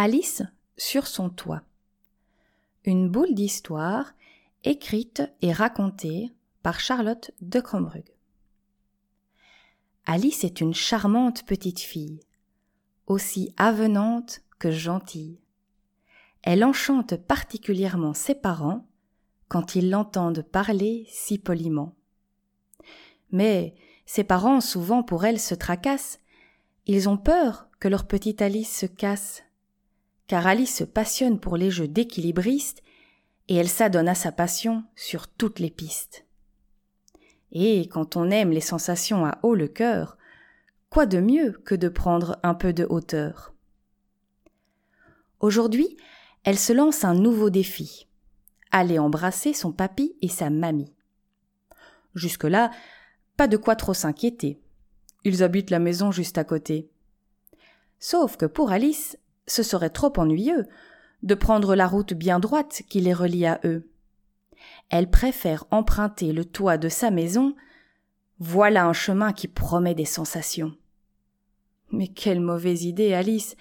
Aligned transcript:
Alice 0.00 0.44
sur 0.76 1.08
son 1.08 1.28
toit. 1.28 1.62
Une 2.84 3.08
boule 3.08 3.34
d'histoire 3.34 4.14
écrite 4.62 5.24
et 5.42 5.52
racontée 5.52 6.32
par 6.62 6.78
Charlotte 6.78 7.32
de 7.40 7.58
Crombrug. 7.58 8.04
Alice 10.06 10.44
est 10.44 10.60
une 10.60 10.72
charmante 10.72 11.44
petite 11.46 11.80
fille, 11.80 12.20
aussi 13.08 13.52
avenante 13.56 14.42
que 14.60 14.70
gentille. 14.70 15.40
Elle 16.42 16.62
enchante 16.62 17.16
particulièrement 17.16 18.14
ses 18.14 18.36
parents 18.36 18.86
quand 19.48 19.74
ils 19.74 19.90
l'entendent 19.90 20.42
parler 20.42 21.08
si 21.10 21.38
poliment. 21.38 21.96
Mais 23.32 23.74
ses 24.06 24.22
parents 24.22 24.60
souvent 24.60 25.02
pour 25.02 25.24
elle 25.24 25.40
se 25.40 25.56
tracassent, 25.56 26.20
ils 26.86 27.08
ont 27.08 27.18
peur 27.18 27.68
que 27.80 27.88
leur 27.88 28.06
petite 28.06 28.42
Alice 28.42 28.78
se 28.78 28.86
casse, 28.86 29.42
car 30.28 30.46
Alice 30.46 30.76
se 30.76 30.84
passionne 30.84 31.40
pour 31.40 31.56
les 31.56 31.70
jeux 31.70 31.88
d'équilibristes 31.88 32.82
et 33.48 33.56
elle 33.56 33.68
s'adonne 33.68 34.08
à 34.08 34.14
sa 34.14 34.30
passion 34.30 34.84
sur 34.94 35.26
toutes 35.26 35.58
les 35.58 35.70
pistes. 35.70 36.26
Et 37.50 37.88
quand 37.88 38.16
on 38.16 38.30
aime 38.30 38.50
les 38.50 38.60
sensations 38.60 39.24
à 39.24 39.38
haut 39.42 39.54
le 39.54 39.68
cœur, 39.68 40.18
quoi 40.90 41.06
de 41.06 41.18
mieux 41.18 41.52
que 41.64 41.74
de 41.74 41.88
prendre 41.88 42.38
un 42.42 42.54
peu 42.54 42.74
de 42.74 42.86
hauteur? 42.88 43.54
Aujourd'hui, 45.40 45.96
elle 46.44 46.58
se 46.58 46.74
lance 46.74 47.04
un 47.04 47.14
nouveau 47.14 47.48
défi. 47.48 48.06
Aller 48.70 48.98
embrasser 48.98 49.54
son 49.54 49.72
papy 49.72 50.14
et 50.20 50.28
sa 50.28 50.50
mamie. 50.50 50.92
Jusque-là, 52.14 52.70
pas 53.38 53.48
de 53.48 53.56
quoi 53.56 53.76
trop 53.76 53.94
s'inquiéter. 53.94 54.60
Ils 55.24 55.42
habitent 55.42 55.70
la 55.70 55.78
maison 55.78 56.10
juste 56.10 56.36
à 56.36 56.44
côté. 56.44 56.90
Sauf 57.98 58.36
que 58.36 58.46
pour 58.46 58.72
Alice, 58.72 59.16
ce 59.48 59.64
serait 59.64 59.90
trop 59.90 60.12
ennuyeux 60.16 60.66
de 61.24 61.34
prendre 61.34 61.74
la 61.74 61.88
route 61.88 62.14
bien 62.14 62.38
droite 62.38 62.82
qui 62.88 63.00
les 63.00 63.12
relie 63.12 63.46
à 63.46 63.60
eux. 63.64 63.90
Elle 64.88 65.10
préfère 65.10 65.64
emprunter 65.70 66.32
le 66.32 66.44
toit 66.44 66.78
de 66.78 66.88
sa 66.88 67.10
maison. 67.10 67.54
Voilà 68.38 68.86
un 68.86 68.92
chemin 68.92 69.32
qui 69.32 69.48
promet 69.48 69.94
des 69.94 70.04
sensations. 70.04 70.76
Mais 71.90 72.08
quelle 72.08 72.40
mauvaise 72.40 72.84
idée, 72.84 73.14
Alice. 73.14 73.56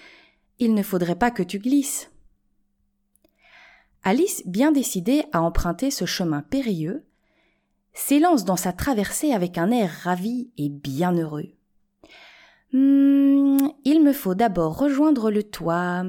Il 0.60 0.74
ne 0.74 0.84
faudrait 0.84 1.16
pas 1.16 1.32
que 1.32 1.44
tu 1.44 1.60
glisses. 1.60 2.12
Alice, 4.04 4.44
bien 4.46 4.72
décidée 4.72 5.24
à 5.32 5.42
emprunter 5.42 5.92
ce 5.92 6.06
chemin 6.06 6.42
périlleux, 6.42 7.06
s'élance 7.94 8.46
dans 8.46 8.56
sa 8.56 8.74
traversée 8.74 9.34
avec 9.34 9.58
un 9.58 9.72
air 9.72 9.92
ravi 10.04 10.52
et 10.58 10.70
bien 10.70 11.14
heureux. 11.14 11.57
Hum, 12.74 13.72
il 13.86 14.04
me 14.04 14.14
faut 14.14 14.36
d'abord 14.36 14.78
rejoindre 14.78 15.32
le 15.32 15.44
toit. 15.44 16.04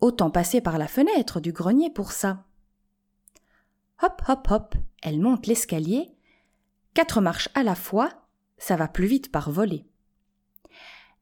Autant 0.00 0.30
passer 0.30 0.60
par 0.60 0.78
la 0.78 0.88
fenêtre 0.88 1.40
du 1.40 1.52
grenier 1.52 1.90
pour 1.90 2.12
ça. 2.12 2.44
Hop, 4.02 4.22
hop, 4.28 4.48
hop, 4.50 4.74
elle 5.02 5.20
monte 5.20 5.46
l'escalier. 5.46 6.10
Quatre 6.94 7.20
marches 7.20 7.48
à 7.54 7.62
la 7.62 7.74
fois, 7.74 8.10
ça 8.58 8.76
va 8.76 8.88
plus 8.88 9.06
vite 9.06 9.30
par 9.32 9.50
voler. 9.50 9.84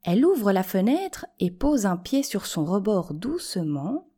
Elle 0.03 0.25
ouvre 0.25 0.53
la 0.53 0.63
fenêtre 0.63 1.27
et 1.41 1.51
pose 1.51 1.85
un 1.85 1.97
pied 1.97 2.23
sur 2.23 2.47
son 2.47 2.65
rebord 2.65 3.13
doucement, 3.13 4.09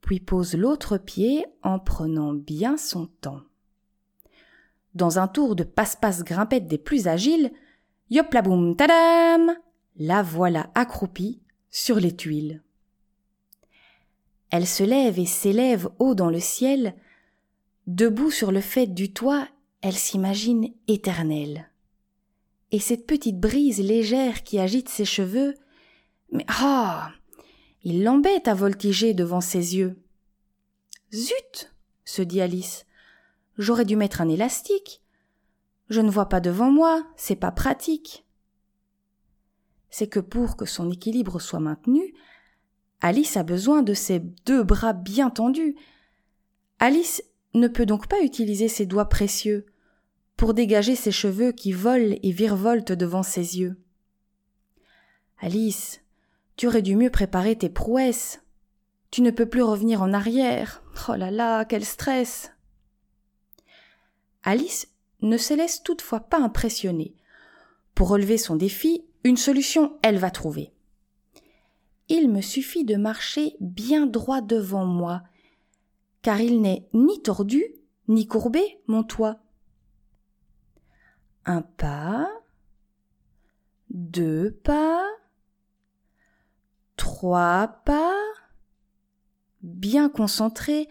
puis 0.00 0.20
pose 0.20 0.54
l'autre 0.54 0.98
pied 0.98 1.44
en 1.62 1.78
prenant 1.78 2.32
bien 2.32 2.76
son 2.76 3.06
temps. 3.06 3.42
Dans 4.94 5.18
un 5.18 5.26
tour 5.26 5.56
de 5.56 5.64
passe-passe 5.64 6.22
grimpette 6.22 6.66
des 6.66 6.78
plus 6.78 7.08
agiles, 7.08 7.52
yop 8.10 8.32
la 8.32 8.42
boum 8.42 8.76
tadam! 8.76 9.56
La 9.96 10.22
voilà 10.22 10.70
accroupie 10.74 11.40
sur 11.70 11.96
les 11.96 12.14
tuiles. 12.14 12.62
Elle 14.50 14.66
se 14.66 14.82
lève 14.82 15.18
et 15.18 15.26
s'élève 15.26 15.88
haut 15.98 16.14
dans 16.14 16.30
le 16.30 16.40
ciel, 16.40 16.94
Debout 17.88 18.30
sur 18.30 18.52
le 18.52 18.60
fait 18.60 18.86
du 18.86 19.14
toit, 19.14 19.48
elle 19.80 19.96
s'imagine 19.96 20.74
éternelle. 20.88 21.70
Et 22.70 22.80
cette 22.80 23.06
petite 23.06 23.40
brise 23.40 23.80
légère 23.80 24.42
qui 24.42 24.58
agite 24.58 24.90
ses 24.90 25.06
cheveux, 25.06 25.54
mais 26.30 26.44
ah. 26.48 27.12
Il 27.82 28.04
l'embête 28.04 28.46
à 28.46 28.52
voltiger 28.52 29.14
devant 29.14 29.40
ses 29.40 29.76
yeux. 29.76 29.96
Zut. 31.14 31.72
se 32.04 32.20
dit 32.20 32.42
Alice. 32.42 32.84
J'aurais 33.56 33.86
dû 33.86 33.96
mettre 33.96 34.20
un 34.20 34.28
élastique. 34.28 35.00
Je 35.88 36.00
ne 36.00 36.10
vois 36.10 36.28
pas 36.28 36.40
devant 36.40 36.70
moi, 36.70 37.06
c'est 37.16 37.36
pas 37.36 37.50
pratique. 37.50 38.26
C'est 39.90 40.08
que 40.08 40.20
pour 40.20 40.56
que 40.56 40.66
son 40.66 40.90
équilibre 40.90 41.40
soit 41.40 41.60
maintenu, 41.60 42.14
Alice 43.00 43.36
a 43.36 43.42
besoin 43.42 43.82
de 43.82 43.94
ses 43.94 44.20
deux 44.20 44.62
bras 44.62 44.92
bien 44.92 45.30
tendus. 45.30 45.76
Alice 46.78 47.22
ne 47.54 47.68
peut 47.68 47.86
donc 47.86 48.06
pas 48.06 48.22
utiliser 48.22 48.68
ses 48.68 48.86
doigts 48.86 49.08
précieux 49.08 49.66
pour 50.36 50.54
dégager 50.54 50.94
ses 50.94 51.10
cheveux 51.10 51.52
qui 51.52 51.72
volent 51.72 52.16
et 52.22 52.32
virevoltent 52.32 52.92
devant 52.92 53.22
ses 53.22 53.58
yeux. 53.58 53.76
Alice, 55.40 56.00
tu 56.56 56.66
aurais 56.66 56.82
dû 56.82 56.96
mieux 56.96 57.10
préparer 57.10 57.56
tes 57.56 57.68
prouesses. 57.68 58.42
Tu 59.10 59.22
ne 59.22 59.30
peux 59.30 59.46
plus 59.46 59.62
revenir 59.62 60.02
en 60.02 60.12
arrière. 60.12 60.82
Oh 61.08 61.14
là 61.14 61.30
là, 61.30 61.64
quel 61.64 61.84
stress. 61.84 62.52
Alice 64.42 64.88
ne 65.20 65.36
se 65.36 65.54
laisse 65.54 65.82
toutefois 65.82 66.20
pas 66.20 66.38
impressionner. 66.38 67.14
Pour 67.94 68.08
relever 68.08 68.38
son 68.38 68.56
défi, 68.56 69.04
une 69.24 69.36
solution 69.36 69.98
elle 70.02 70.18
va 70.18 70.30
trouver. 70.30 70.72
Il 72.08 72.30
me 72.30 72.40
suffit 72.40 72.84
de 72.84 72.96
marcher 72.96 73.56
bien 73.60 74.06
droit 74.06 74.40
devant 74.40 74.86
moi 74.86 75.22
car 76.22 76.40
il 76.40 76.60
n'est 76.60 76.88
ni 76.92 77.22
tordu, 77.22 77.64
ni 78.08 78.26
courbé, 78.26 78.80
mon 78.86 79.02
toit. 79.02 79.38
Un 81.44 81.62
pas, 81.62 82.28
deux 83.90 84.50
pas, 84.50 85.06
trois 86.96 87.68
pas. 87.84 88.14
Bien 89.62 90.08
concentrée, 90.08 90.88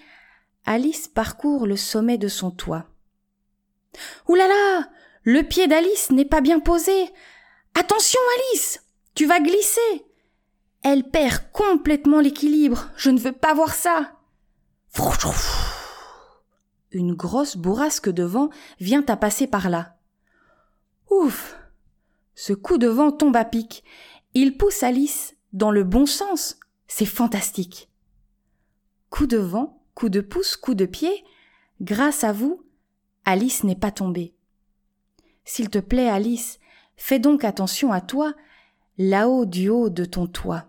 Alice 0.66 1.08
parcourt 1.08 1.68
le 1.68 1.78
sommet 1.78 2.18
de 2.18 2.28
son 2.28 2.52
toit. 2.52 2.88
Oulala! 4.28 4.54
Là 4.54 4.80
là 4.80 4.90
le 5.28 5.44
pied 5.44 5.68
d'Alice 5.68 6.10
n'est 6.12 6.24
pas 6.24 6.40
bien 6.40 6.62
posé. 6.62 6.94
Attention, 7.78 8.22
Alice! 8.38 8.82
Tu 9.14 9.26
vas 9.26 9.42
glisser! 9.42 10.06
Elle 10.84 11.04
perd 11.04 11.52
complètement 11.52 12.22
l'équilibre. 12.22 12.90
Je 12.96 13.10
ne 13.10 13.20
veux 13.20 13.34
pas 13.34 13.54
voir 13.54 13.74
ça. 13.74 14.14
Une 16.92 17.14
grosse 17.14 17.58
bourrasque 17.58 18.08
de 18.08 18.24
vent 18.24 18.52
vient 18.80 19.04
à 19.10 19.18
passer 19.18 19.48
par 19.48 19.70
là. 19.70 19.98
Ouf. 21.10 21.58
Ce 22.34 22.54
coup 22.54 22.78
de 22.78 22.88
vent 22.88 23.12
tombe 23.12 23.36
à 23.36 23.44
pic. 23.44 23.84
Il 24.34 24.56
pousse 24.56 24.82
Alice 24.82 25.36
dans 25.52 25.72
le 25.72 25.84
bon 25.84 26.06
sens. 26.06 26.58
C'est 26.88 27.06
fantastique. 27.06 27.90
Coup 29.10 29.28
de 29.28 29.40
vent, 29.40 29.84
coup 29.94 30.08
de 30.08 30.22
pouce, 30.22 30.56
coup 30.56 30.74
de 30.74 30.86
pied. 30.86 31.26
Grâce 31.82 32.24
à 32.24 32.32
vous, 32.32 32.64
Alice 33.30 33.66
n'est 33.66 33.76
pas 33.76 33.92
tombée. 33.92 34.34
S'il 35.44 35.70
te 35.70 35.80
plaît, 35.80 36.08
Alice, 36.08 36.60
fais 36.96 37.20
donc 37.20 37.44
attention 37.44 37.92
à 37.92 38.00
toi, 38.00 38.34
là-haut 38.98 39.46
du 39.46 39.68
haut 39.68 39.90
de 39.90 40.06
ton 40.06 40.28
toit. 40.28 40.64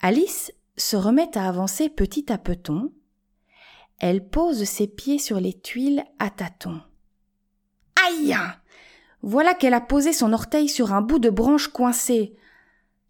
Alice 0.00 0.52
se 0.76 0.94
remet 0.94 1.38
à 1.38 1.48
avancer 1.48 1.88
petit 1.88 2.30
à 2.30 2.36
petit. 2.36 2.92
Elle 3.98 4.28
pose 4.28 4.64
ses 4.64 4.88
pieds 4.88 5.18
sur 5.18 5.40
les 5.40 5.58
tuiles 5.58 6.04
à 6.18 6.28
tâtons. 6.28 6.82
Aïe 8.06 8.36
Voilà 9.22 9.54
qu'elle 9.54 9.72
a 9.72 9.80
posé 9.80 10.12
son 10.12 10.34
orteil 10.34 10.68
sur 10.68 10.92
un 10.92 11.00
bout 11.00 11.18
de 11.18 11.30
branche 11.30 11.68
coincé. 11.68 12.36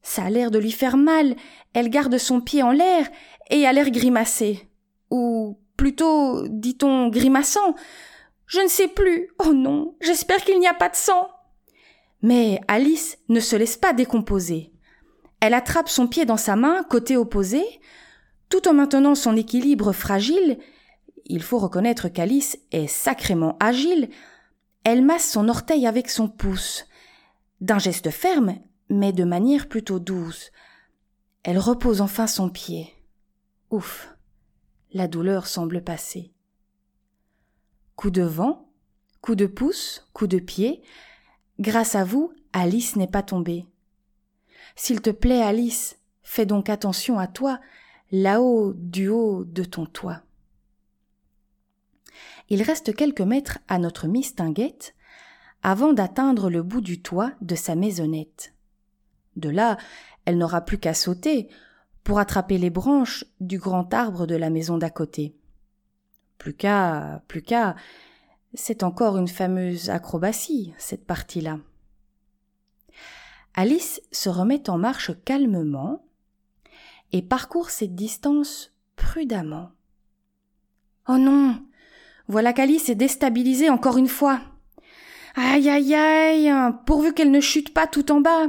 Ça 0.01 0.23
a 0.23 0.31
l'air 0.31 0.53
de 0.53 0.61
lui 0.61 0.71
faire 0.71 0.97
mal. 0.97 1.35
Elle 1.73 1.91
garde 1.91 2.19
son 2.19 2.41
pied 2.41 2.63
en 2.63 2.71
l'air 2.71 3.11
et 3.51 3.67
a 3.67 3.73
l'air 3.73 3.91
grimacé. 3.91 4.69
Ou 5.11 5.59
plutôt, 5.77 6.47
dit-on, 6.49 7.09
grimaçant. 7.09 7.75
Je 8.47 8.61
ne 8.61 8.69
sais 8.69 8.89
plus. 8.89 9.29
Oh 9.45 9.53
non, 9.53 9.97
j'espère 10.01 10.43
qu'il 10.43 10.59
n'y 10.59 10.67
a 10.67 10.75
pas 10.75 10.89
de 10.89 10.97
sang. 10.97 11.29
Mais 12.23 12.61
Alice 12.69 13.19
ne 13.29 13.41
se 13.41 13.57
laisse 13.57 13.77
pas 13.77 13.93
décomposer. 13.93 14.73
Elle 15.41 15.55
attrape 15.55 15.89
son 15.89 16.07
pied 16.07 16.25
dans 16.25 16.37
sa 16.37 16.55
main, 16.55 16.85
côté 16.85 17.17
opposé, 17.17 17.65
tout 18.49 18.69
en 18.69 18.75
maintenant 18.75 19.15
son 19.15 19.37
équilibre 19.37 19.93
fragile. 19.93 20.59
Il 21.25 21.43
faut 21.43 21.59
reconnaître 21.59 22.09
qu'Alice 22.09 22.59
est 22.71 22.87
sacrément 22.87 23.57
agile. 23.59 24.09
Elle 24.85 25.03
masse 25.03 25.31
son 25.31 25.49
orteil 25.49 25.87
avec 25.87 26.11
son 26.11 26.29
pouce, 26.29 26.85
d'un 27.61 27.79
geste 27.79 28.11
ferme, 28.11 28.59
mais 28.89 29.13
de 29.13 29.25
manière 29.25 29.69
plutôt 29.69 29.99
douce. 29.99 30.53
Elle 31.43 31.59
repose 31.59 32.01
enfin 32.01 32.29
son 32.29 32.49
pied. 32.49 32.93
Ouf. 33.71 34.15
La 34.93 35.09
douleur 35.09 35.47
semble 35.47 35.83
passer. 35.83 36.33
Coup 37.97 38.11
de 38.11 38.23
vent, 38.23 38.69
coup 39.21 39.35
de 39.35 39.47
pouce, 39.47 40.09
coup 40.13 40.27
de 40.27 40.39
pied. 40.39 40.83
Grâce 41.61 41.95
à 41.95 42.05
vous, 42.05 42.33
Alice 42.53 42.97
n'est 42.97 43.07
pas 43.07 43.23
tombée. 43.23 43.67
S'il 44.77 45.01
te 45.01 45.11
plaît, 45.11 45.43
Alice, 45.43 45.97
Fais 46.23 46.47
donc 46.47 46.71
attention 46.71 47.19
à 47.19 47.27
toi, 47.27 47.61
là-haut 48.11 48.73
du 48.75 49.09
haut 49.09 49.45
de 49.45 49.65
ton 49.65 49.87
toit. 49.87 50.23
Il 52.49 52.63
reste 52.63 52.95
quelques 52.95 53.21
mètres 53.21 53.59
à 53.69 53.79
notre 53.79 54.07
mistinguette 54.07 54.95
avant 55.63 55.93
d'atteindre 55.93 56.51
le 56.51 56.63
bout 56.63 56.81
du 56.81 57.03
toit 57.03 57.33
de 57.41 57.55
sa 57.55 57.75
maisonnette. 57.75 58.55
De 59.37 59.49
là, 59.49 59.79
elle 60.25 60.39
n'aura 60.39 60.61
plus 60.61 60.79
qu'à 60.79 60.95
sauter 60.95 61.49
pour 62.05 62.19
attraper 62.19 62.59
les 62.59 62.71
branches 62.71 63.25
du 63.41 63.59
grand 63.59 63.93
arbre 63.95 64.27
de 64.27 64.35
la 64.35 64.51
maison 64.51 64.79
d'à 64.79 64.91
côté. 64.91 65.35
Plus 66.39 66.55
qu'à, 66.55 67.23
plus 67.29 67.43
qu'à, 67.43 67.77
c'est 68.55 68.83
encore 68.83 69.17
une 69.17 69.29
fameuse 69.29 69.91
acrobatie, 69.91 70.75
cette 70.79 71.07
partie-là. 71.07 71.59
Alice 73.55 74.01
se 74.11 74.29
remet 74.29 74.69
en 74.69 74.79
marche 74.79 75.13
calmement 75.25 76.05
et 77.13 77.23
parcourt 77.23 77.71
cette 77.71 77.95
distance 77.95 78.73
prudemment. 78.97 79.71
Oh 81.09 81.19
non. 81.19 81.63
Voilà 82.29 82.53
qu'Alice 82.53 82.89
est 82.89 82.95
déstabilisée 82.95 83.69
encore 83.69 83.99
une 83.99 84.09
fois. 84.09 84.41
Aïe 85.35 85.69
aïe 85.69 85.95
aïe. 85.95 86.53
Pourvu 86.87 87.13
qu'elle 87.13 87.31
ne 87.31 87.41
chute 87.41 87.75
pas 87.75 87.87
tout 87.87 88.11
en 88.11 88.21
bas. 88.21 88.47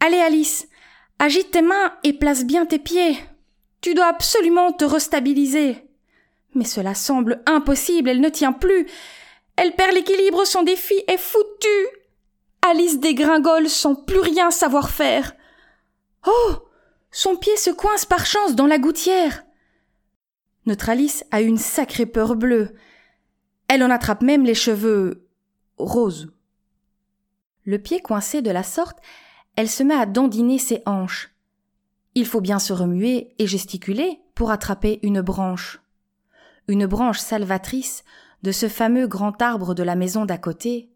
Allez 0.00 0.18
Alice, 0.18 0.68
agite 1.18 1.50
tes 1.50 1.62
mains 1.62 1.92
et 2.04 2.12
place 2.12 2.44
bien 2.44 2.66
tes 2.66 2.78
pieds. 2.78 3.18
Tu 3.80 3.94
dois 3.94 4.06
absolument 4.06 4.72
te 4.72 4.84
restabiliser. 4.84 5.86
Mais 6.54 6.64
cela 6.64 6.94
semble 6.94 7.42
impossible, 7.46 8.08
elle 8.08 8.20
ne 8.20 8.28
tient 8.28 8.52
plus. 8.52 8.86
Elle 9.56 9.74
perd 9.74 9.92
l'équilibre, 9.94 10.44
son 10.44 10.62
défi 10.62 10.94
est 11.06 11.18
foutu. 11.18 11.88
Alice 12.62 12.98
dégringole 12.98 13.68
sans 13.68 13.94
plus 13.94 14.20
rien 14.20 14.50
savoir 14.50 14.90
faire. 14.90 15.34
Oh. 16.26 16.54
Son 17.10 17.36
pied 17.36 17.56
se 17.56 17.70
coince 17.70 18.04
par 18.04 18.26
chance 18.26 18.54
dans 18.54 18.66
la 18.66 18.78
gouttière. 18.78 19.44
Notre 20.66 20.90
Alice 20.90 21.24
a 21.30 21.40
une 21.40 21.58
sacrée 21.58 22.06
peur 22.06 22.34
bleue. 22.34 22.74
Elle 23.68 23.82
en 23.82 23.90
attrape 23.90 24.22
même 24.22 24.44
les 24.44 24.54
cheveux 24.54 25.26
roses. 25.78 26.30
Le 27.64 27.78
pied 27.78 28.00
coincé 28.00 28.42
de 28.42 28.50
la 28.50 28.62
sorte, 28.62 28.98
elle 29.56 29.68
se 29.68 29.82
met 29.82 29.94
à 29.94 30.06
dandiner 30.06 30.58
ses 30.58 30.82
hanches. 30.86 31.34
Il 32.14 32.26
faut 32.26 32.40
bien 32.40 32.58
se 32.58 32.72
remuer 32.72 33.34
et 33.38 33.46
gesticuler 33.46 34.20
pour 34.34 34.50
attraper 34.50 35.00
une 35.02 35.22
branche. 35.22 35.80
Une 36.68 36.86
branche 36.86 37.18
salvatrice 37.18 38.04
de 38.42 38.52
ce 38.52 38.68
fameux 38.68 39.06
grand 39.06 39.40
arbre 39.42 39.74
de 39.74 39.82
la 39.82 39.96
maison 39.96 40.24
d'à 40.24 40.38
côté. 40.38 40.90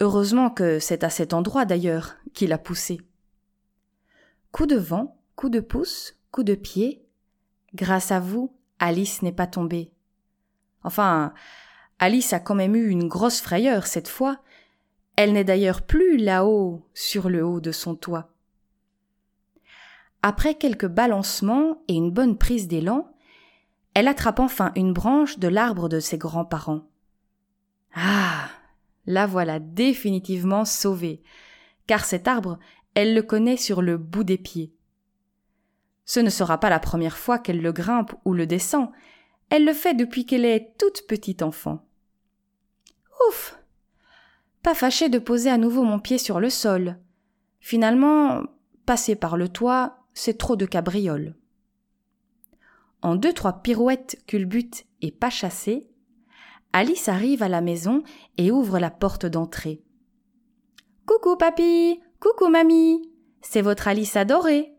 Heureusement 0.00 0.50
que 0.50 0.78
c'est 0.78 1.04
à 1.04 1.10
cet 1.10 1.32
endroit 1.32 1.64
d'ailleurs 1.64 2.16
qu'il 2.34 2.52
a 2.52 2.58
poussé. 2.58 3.00
Coup 4.52 4.66
de 4.66 4.76
vent, 4.76 5.16
coup 5.36 5.48
de 5.48 5.60
pouce, 5.60 6.16
coup 6.32 6.42
de 6.42 6.54
pied. 6.54 7.04
Grâce 7.74 8.10
à 8.10 8.20
vous, 8.20 8.52
Alice 8.78 9.22
n'est 9.22 9.32
pas 9.32 9.46
tombée. 9.46 9.92
Enfin, 10.82 11.34
Alice 11.98 12.32
a 12.32 12.40
quand 12.40 12.54
même 12.54 12.74
eu 12.74 12.88
une 12.88 13.08
grosse 13.08 13.40
frayeur 13.40 13.86
cette 13.86 14.08
fois. 14.08 14.40
Elle 15.22 15.34
n'est 15.34 15.44
d'ailleurs 15.44 15.82
plus 15.82 16.16
là-haut, 16.16 16.88
sur 16.94 17.28
le 17.28 17.44
haut 17.44 17.60
de 17.60 17.72
son 17.72 17.94
toit. 17.94 18.32
Après 20.22 20.54
quelques 20.54 20.88
balancements 20.88 21.82
et 21.88 21.92
une 21.92 22.10
bonne 22.10 22.38
prise 22.38 22.68
d'élan, 22.68 23.12
elle 23.92 24.08
attrape 24.08 24.40
enfin 24.40 24.72
une 24.76 24.94
branche 24.94 25.38
de 25.38 25.46
l'arbre 25.46 25.90
de 25.90 26.00
ses 26.00 26.16
grands-parents. 26.16 26.88
Ah. 27.94 28.48
La 29.04 29.26
voilà 29.26 29.58
définitivement 29.58 30.64
sauvée, 30.64 31.22
car 31.86 32.06
cet 32.06 32.26
arbre, 32.26 32.58
elle 32.94 33.12
le 33.14 33.22
connaît 33.22 33.58
sur 33.58 33.82
le 33.82 33.98
bout 33.98 34.24
des 34.24 34.38
pieds. 34.38 34.72
Ce 36.06 36.20
ne 36.20 36.30
sera 36.30 36.58
pas 36.58 36.70
la 36.70 36.80
première 36.80 37.18
fois 37.18 37.38
qu'elle 37.38 37.60
le 37.60 37.72
grimpe 37.72 38.14
ou 38.24 38.32
le 38.32 38.46
descend. 38.46 38.88
Elle 39.50 39.66
le 39.66 39.74
fait 39.74 39.92
depuis 39.92 40.24
qu'elle 40.24 40.46
est 40.46 40.72
toute 40.78 41.06
petite 41.06 41.42
enfant. 41.42 41.84
Ouf. 43.28 43.59
Pas 44.62 44.74
fâché 44.74 45.08
de 45.08 45.18
poser 45.18 45.50
à 45.50 45.58
nouveau 45.58 45.82
mon 45.84 45.98
pied 45.98 46.18
sur 46.18 46.40
le 46.40 46.50
sol. 46.50 46.98
Finalement, 47.60 48.42
passer 48.86 49.16
par 49.16 49.36
le 49.36 49.48
toit, 49.48 49.98
c'est 50.14 50.38
trop 50.38 50.56
de 50.56 50.66
cabriole. 50.66 51.34
En 53.02 53.14
deux 53.14 53.32
trois 53.32 53.62
pirouettes 53.62 54.22
culbutes 54.26 54.84
et 55.00 55.10
pas 55.10 55.30
chassées, 55.30 55.88
Alice 56.72 57.08
arrive 57.08 57.42
à 57.42 57.48
la 57.48 57.60
maison 57.60 58.02
et 58.36 58.50
ouvre 58.50 58.78
la 58.78 58.90
porte 58.90 59.26
d'entrée. 59.26 59.82
Coucou 61.06 61.36
papy, 61.36 62.00
coucou 62.20 62.48
mamie, 62.48 63.02
c'est 63.40 63.62
votre 63.62 63.88
Alice 63.88 64.16
adorée 64.16 64.74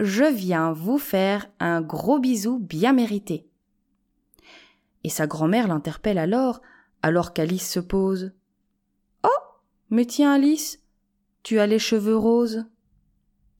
je 0.00 0.24
viens 0.24 0.72
vous 0.72 0.96
faire 0.96 1.46
un 1.60 1.82
gros 1.82 2.18
bisou 2.18 2.58
bien 2.58 2.94
mérité. 2.94 3.46
Et 5.04 5.10
sa 5.10 5.26
grand-mère 5.26 5.68
l'interpelle 5.68 6.16
alors, 6.16 6.62
alors 7.02 7.34
qu'Alice 7.34 7.70
se 7.70 7.80
pose. 7.80 8.32
Mais 9.90 10.06
tiens, 10.06 10.32
Alice, 10.34 10.80
tu 11.42 11.58
as 11.58 11.66
les 11.66 11.78
cheveux 11.78 12.16
roses. 12.16 12.64